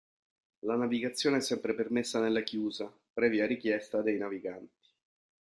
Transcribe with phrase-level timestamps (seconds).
[0.61, 4.87] La navigazione è sempre permessa nella chiusa, previa richiesta dei naviganti.